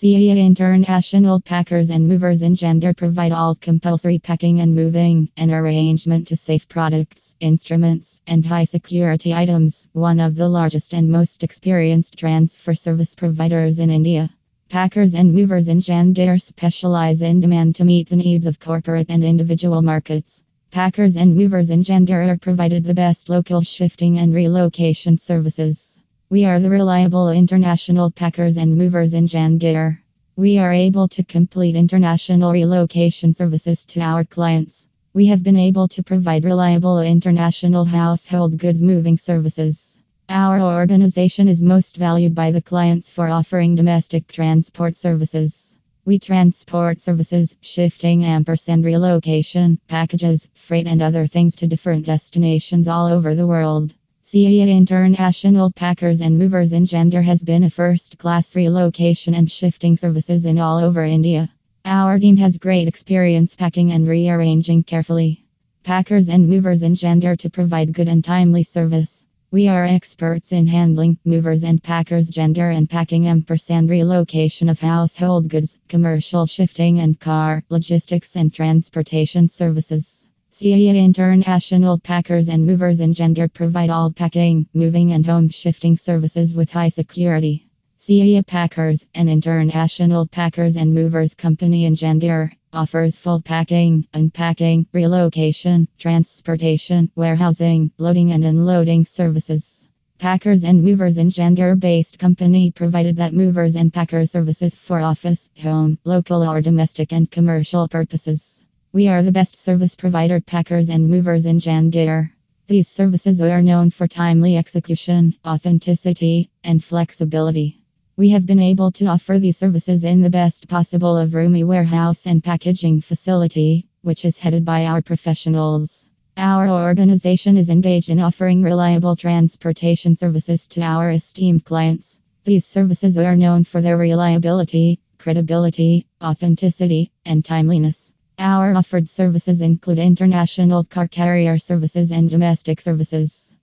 [0.00, 6.28] Siya International Packers and Movers in Janjgir provide all compulsory packing and moving and arrangement
[6.28, 12.16] to safe products, instruments, and high security items, one of the largest and most experienced
[12.16, 14.30] transfer service providers in India.
[14.68, 19.24] Packers and movers in Janjgir specialize in demand to meet the needs of corporate and
[19.24, 20.44] individual markets.
[20.70, 25.87] Packers and movers in Janjgir are provided the best local shifting and relocation services.
[26.30, 29.96] We are the reliable international packers and movers in Janjgir.
[30.36, 34.88] We are able to complete international relocation services to our clients.
[35.14, 39.98] We have been able to provide reliable international household goods moving services.
[40.28, 45.74] Our organization is most valued by the clients for offering domestic transport services.
[46.04, 53.06] We transport services, shifting ampersand relocation, packages, freight, and other things to different destinations all
[53.06, 53.94] over the world.
[54.28, 59.96] Siya International Packers and Movers in Janjgir has been a first class relocation and shifting
[59.96, 61.50] services in all over India.
[61.86, 65.46] Our team has great experience packing and rearranging carefully.
[65.82, 69.24] Packers and movers in Janjgir to provide good and timely service.
[69.50, 75.48] We are experts in handling, movers and packers, Janjgir and packing ampersand relocation of household
[75.48, 80.17] goods, commercial shifting and car, logistics and transportation services.
[80.58, 86.56] Siya International Packers and Movers in Janjgir provide all packing, moving, and home shifting services
[86.56, 87.68] with high security.
[88.00, 95.86] Siya Packers, an international packers and movers company in Janjgir, offers full packing, unpacking, relocation,
[95.96, 99.86] transportation, warehousing, loading, and unloading services.
[100.18, 105.48] Packers and Movers in Janjgir based company provided that movers and packers services for office,
[105.62, 108.57] home, local or domestic and commercial purposes.
[108.98, 112.30] We are the best service provider packers and movers in Janjgir.
[112.66, 117.84] These services are known for timely execution, authenticity, and flexibility.
[118.16, 122.26] We have been able to offer these services in the best possible of roomy warehouse
[122.26, 126.08] and packaging facility, which is headed by our professionals.
[126.36, 132.18] Our organization is engaged in offering reliable transportation services to our esteemed clients.
[132.42, 138.07] These services are known for their reliability, credibility, authenticity, and timeliness.
[138.38, 143.47] Our offered services include international car carrier services and domestic services.